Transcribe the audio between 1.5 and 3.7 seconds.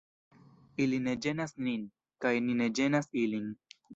nin, kaj ni ne ĝenas ilin.